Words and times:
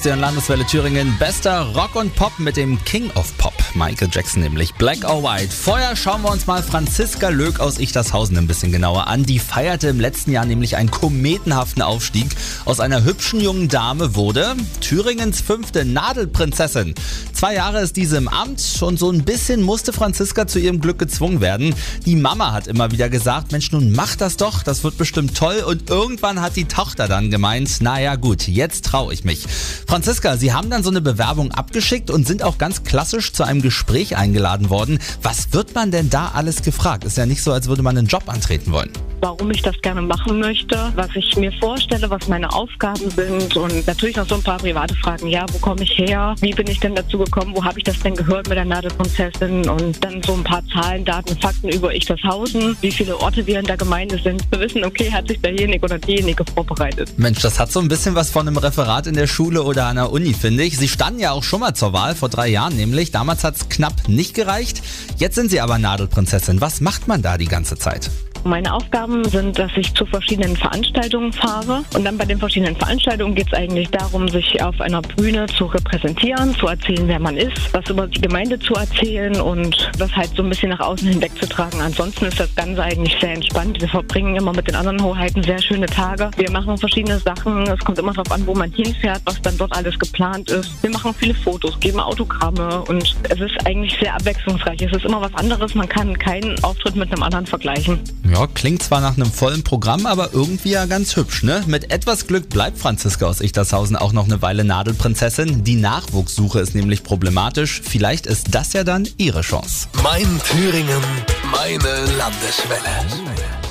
Der 0.00 0.16
Landeswelle 0.16 0.66
Thüringen, 0.66 1.16
bester 1.18 1.60
Rock 1.74 1.94
und 1.94 2.16
Pop 2.16 2.38
mit 2.38 2.56
dem 2.56 2.82
King 2.84 3.10
of 3.14 3.36
Pop, 3.38 3.52
Michael 3.74 4.08
Jackson 4.10 4.42
nämlich, 4.42 4.74
Black 4.74 5.04
or 5.08 5.22
White. 5.22 5.52
Vorher 5.54 5.94
schauen 5.94 6.22
wir 6.22 6.32
uns 6.32 6.46
mal 6.46 6.62
Franziska 6.62 7.28
Lög 7.28 7.60
aus 7.60 7.78
Ichtershausen 7.78 8.36
ein 8.36 8.48
bisschen 8.48 8.72
genauer 8.72 9.06
an. 9.06 9.22
Die 9.22 9.38
feierte 9.38 9.88
im 9.88 10.00
letzten 10.00 10.32
Jahr 10.32 10.44
nämlich 10.44 10.76
einen 10.76 10.90
kometenhaften 10.90 11.82
Aufstieg. 11.82 12.26
Aus 12.64 12.80
einer 12.80 13.04
hübschen 13.04 13.40
jungen 13.40 13.68
Dame 13.68 14.16
wurde 14.16 14.56
Thüringens 14.80 15.40
fünfte 15.40 15.84
Nadelprinzessin. 15.84 16.94
Zwei 17.32 17.54
Jahre 17.54 17.80
ist 17.80 17.96
diese 17.96 18.16
im 18.16 18.28
Amt 18.28 18.62
und 18.82 18.98
so 18.98 19.10
ein 19.10 19.24
bisschen 19.24 19.62
musste 19.62 19.92
Franziska 19.92 20.46
zu 20.46 20.58
ihrem 20.58 20.80
Glück 20.80 20.98
gezwungen 20.98 21.40
werden. 21.40 21.74
Die 22.06 22.16
Mama 22.16 22.52
hat 22.52 22.66
immer 22.66 22.90
wieder 22.92 23.08
gesagt, 23.08 23.52
Mensch, 23.52 23.72
nun 23.72 23.92
mach 23.92 24.16
das 24.16 24.36
doch, 24.36 24.62
das 24.62 24.84
wird 24.84 24.96
bestimmt 24.96 25.36
toll. 25.36 25.62
Und 25.66 25.90
irgendwann 25.90 26.40
hat 26.40 26.56
die 26.56 26.66
Tochter 26.66 27.08
dann 27.08 27.30
gemeint, 27.30 27.80
naja 27.80 28.16
gut, 28.16 28.48
jetzt 28.48 28.84
traue 28.84 29.12
ich 29.12 29.24
mich. 29.24 29.46
Franziska, 29.92 30.38
Sie 30.38 30.54
haben 30.54 30.70
dann 30.70 30.82
so 30.82 30.88
eine 30.88 31.02
Bewerbung 31.02 31.52
abgeschickt 31.52 32.10
und 32.10 32.26
sind 32.26 32.42
auch 32.42 32.56
ganz 32.56 32.82
klassisch 32.82 33.34
zu 33.34 33.42
einem 33.42 33.60
Gespräch 33.60 34.16
eingeladen 34.16 34.70
worden. 34.70 34.98
Was 35.20 35.52
wird 35.52 35.74
man 35.74 35.90
denn 35.90 36.08
da 36.08 36.28
alles 36.28 36.62
gefragt? 36.62 37.04
Ist 37.04 37.18
ja 37.18 37.26
nicht 37.26 37.42
so, 37.42 37.52
als 37.52 37.68
würde 37.68 37.82
man 37.82 37.98
einen 37.98 38.06
Job 38.06 38.22
antreten 38.26 38.72
wollen 38.72 38.90
warum 39.22 39.50
ich 39.52 39.62
das 39.62 39.80
gerne 39.80 40.02
machen 40.02 40.40
möchte, 40.40 40.76
was 40.96 41.08
ich 41.14 41.36
mir 41.36 41.52
vorstelle, 41.52 42.10
was 42.10 42.26
meine 42.28 42.52
Aufgaben 42.52 43.08
sind 43.10 43.56
und 43.56 43.86
natürlich 43.86 44.16
noch 44.16 44.28
so 44.28 44.34
ein 44.34 44.42
paar 44.42 44.58
private 44.58 44.94
Fragen. 44.96 45.28
Ja, 45.28 45.46
wo 45.52 45.58
komme 45.58 45.84
ich 45.84 45.96
her? 45.96 46.34
Wie 46.40 46.52
bin 46.52 46.66
ich 46.66 46.80
denn 46.80 46.96
dazu 46.96 47.18
gekommen? 47.18 47.54
Wo 47.54 47.64
habe 47.64 47.78
ich 47.78 47.84
das 47.84 47.98
denn 48.00 48.16
gehört 48.16 48.48
mit 48.48 48.58
der 48.58 48.64
Nadelprinzessin? 48.64 49.68
Und 49.68 50.04
dann 50.04 50.20
so 50.24 50.34
ein 50.34 50.42
paar 50.42 50.62
Zahlen, 50.72 51.04
Daten, 51.04 51.38
Fakten 51.38 51.68
über 51.68 51.94
Ichtershausen, 51.94 52.76
wie 52.80 52.90
viele 52.90 53.16
Orte 53.16 53.46
wir 53.46 53.60
in 53.60 53.66
der 53.66 53.76
Gemeinde 53.76 54.18
sind. 54.18 54.44
Wir 54.50 54.58
wissen, 54.58 54.84
okay, 54.84 55.10
hat 55.10 55.28
sich 55.28 55.40
derjenige 55.40 55.84
oder 55.84 55.98
diejenige 55.98 56.44
vorbereitet. 56.52 57.16
Mensch, 57.16 57.40
das 57.40 57.60
hat 57.60 57.70
so 57.70 57.80
ein 57.80 57.88
bisschen 57.88 58.16
was 58.16 58.30
von 58.30 58.48
einem 58.48 58.56
Referat 58.56 59.06
in 59.06 59.14
der 59.14 59.28
Schule 59.28 59.62
oder 59.62 59.86
an 59.86 59.96
der 59.96 60.10
Uni, 60.10 60.34
finde 60.34 60.64
ich. 60.64 60.76
Sie 60.76 60.88
standen 60.88 61.20
ja 61.20 61.30
auch 61.30 61.44
schon 61.44 61.60
mal 61.60 61.74
zur 61.74 61.92
Wahl, 61.92 62.16
vor 62.16 62.28
drei 62.28 62.48
Jahren 62.48 62.74
nämlich. 62.74 63.12
Damals 63.12 63.44
hat 63.44 63.54
es 63.54 63.68
knapp 63.68 64.08
nicht 64.08 64.34
gereicht. 64.34 64.82
Jetzt 65.16 65.36
sind 65.36 65.48
Sie 65.48 65.60
aber 65.60 65.78
Nadelprinzessin. 65.78 66.60
Was 66.60 66.80
macht 66.80 67.06
man 67.06 67.22
da 67.22 67.38
die 67.38 67.46
ganze 67.46 67.76
Zeit? 67.76 68.10
Meine 68.44 68.74
Aufgaben 68.74 69.24
sind, 69.24 69.58
dass 69.58 69.70
ich 69.76 69.94
zu 69.94 70.04
verschiedenen 70.04 70.56
Veranstaltungen 70.56 71.32
fahre. 71.32 71.84
Und 71.94 72.04
dann 72.04 72.18
bei 72.18 72.24
den 72.24 72.38
verschiedenen 72.38 72.74
Veranstaltungen 72.74 73.34
geht 73.34 73.46
es 73.46 73.54
eigentlich 73.54 73.88
darum, 73.90 74.28
sich 74.28 74.60
auf 74.62 74.80
einer 74.80 75.00
Bühne 75.00 75.46
zu 75.46 75.66
repräsentieren, 75.66 76.54
zu 76.56 76.66
erzählen, 76.66 77.06
wer 77.06 77.20
man 77.20 77.36
ist, 77.36 77.72
was 77.72 77.88
über 77.88 78.06
die 78.08 78.20
Gemeinde 78.20 78.58
zu 78.58 78.74
erzählen 78.74 79.40
und 79.40 79.90
das 79.98 80.10
halt 80.16 80.30
so 80.36 80.42
ein 80.42 80.48
bisschen 80.48 80.70
nach 80.70 80.80
außen 80.80 81.08
hinweg 81.08 81.32
zu 81.38 81.48
tragen. 81.48 81.80
Ansonsten 81.80 82.26
ist 82.26 82.40
das 82.40 82.52
Ganze 82.56 82.82
eigentlich 82.82 83.16
sehr 83.20 83.34
entspannt. 83.34 83.80
Wir 83.80 83.88
verbringen 83.88 84.36
immer 84.36 84.52
mit 84.52 84.66
den 84.66 84.74
anderen 84.74 85.02
Hoheiten 85.02 85.42
sehr 85.42 85.60
schöne 85.62 85.86
Tage. 85.86 86.30
Wir 86.36 86.50
machen 86.50 86.76
verschiedene 86.76 87.18
Sachen. 87.18 87.62
Es 87.62 87.80
kommt 87.80 87.98
immer 87.98 88.12
darauf 88.12 88.32
an, 88.32 88.46
wo 88.46 88.54
man 88.54 88.70
hinfährt, 88.72 89.22
was 89.24 89.40
dann 89.42 89.56
dort 89.56 89.76
alles 89.76 89.98
geplant 89.98 90.50
ist. 90.50 90.82
Wir 90.82 90.90
machen 90.90 91.14
viele 91.14 91.34
Fotos, 91.34 91.78
geben 91.78 92.00
Autogramme 92.00 92.82
und 92.88 93.16
es 93.28 93.40
ist 93.40 93.66
eigentlich 93.66 93.96
sehr 94.00 94.14
abwechslungsreich. 94.14 94.82
Es 94.82 94.92
ist 94.92 95.04
immer 95.04 95.20
was 95.20 95.34
anderes. 95.34 95.74
Man 95.74 95.88
kann 95.88 96.18
keinen 96.18 96.62
Auftritt 96.64 96.96
mit 96.96 97.12
einem 97.12 97.22
anderen 97.22 97.46
vergleichen. 97.46 98.00
Ja, 98.24 98.31
klingt 98.54 98.82
zwar 98.82 99.00
nach 99.00 99.16
einem 99.16 99.30
vollen 99.30 99.62
Programm, 99.62 100.06
aber 100.06 100.30
irgendwie 100.32 100.70
ja 100.70 100.86
ganz 100.86 101.16
hübsch, 101.16 101.42
ne? 101.42 101.62
Mit 101.66 101.92
etwas 101.92 102.26
Glück 102.26 102.48
bleibt 102.48 102.78
Franziska 102.78 103.26
aus 103.26 103.40
Ichtershausen 103.40 103.94
auch 103.94 104.12
noch 104.12 104.24
eine 104.24 104.40
Weile 104.40 104.64
Nadelprinzessin. 104.64 105.64
Die 105.64 105.76
Nachwuchssuche 105.76 106.60
ist 106.60 106.74
nämlich 106.74 107.02
problematisch. 107.02 107.82
Vielleicht 107.84 108.26
ist 108.26 108.54
das 108.54 108.72
ja 108.72 108.84
dann 108.84 109.06
ihre 109.18 109.42
Chance. 109.42 109.88
Mein 110.02 110.40
Thüringen, 110.44 111.02
meine 111.50 112.06
Landeswelle. 112.16 113.61